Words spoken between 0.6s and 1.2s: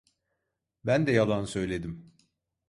Ben de